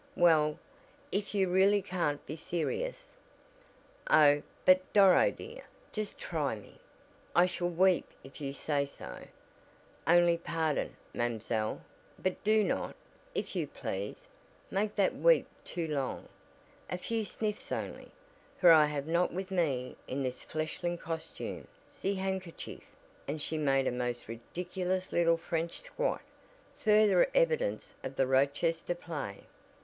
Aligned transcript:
"Well, 0.15 0.57
if 1.11 1.35
you 1.35 1.47
really 1.47 1.83
can't 1.83 2.25
be 2.25 2.35
serious 2.35 3.15
"Oh, 4.09 4.41
but, 4.65 4.81
Doro 4.93 5.29
dear, 5.29 5.61
just 5.93 6.17
try 6.17 6.55
me. 6.55 6.79
I 7.35 7.45
shall 7.45 7.69
weep 7.69 8.09
if 8.23 8.41
you 8.41 8.51
say 8.51 8.87
so, 8.87 9.27
only 10.07 10.39
pardon, 10.39 10.97
mamselle, 11.13 11.83
but 12.17 12.43
do 12.43 12.63
not, 12.63 12.95
if 13.35 13.55
you 13.55 13.67
please, 13.67 14.27
make 14.71 14.95
that 14.95 15.15
weep 15.15 15.45
too 15.63 15.87
long, 15.87 16.27
a 16.89 16.97
few 16.97 17.23
sniffs 17.23 17.71
only, 17.71 18.09
for 18.57 18.71
I 18.71 18.87
have 18.87 19.05
not 19.05 19.31
with 19.31 19.51
me 19.51 19.97
in 20.07 20.23
this 20.23 20.41
fleshling 20.41 20.97
costume 20.97 21.67
ze 21.93 22.15
'kerchief," 22.39 22.81
and 23.27 23.39
she 23.39 23.55
made 23.55 23.85
a 23.85 23.91
most 23.91 24.27
ridiculous 24.27 25.11
little 25.11 25.37
French 25.37 25.81
"squat," 25.83 26.21
further 26.83 27.29
evidence 27.35 27.93
of 28.03 28.15
the 28.15 28.25
Rochester 28.25 28.95
play. 28.95 29.43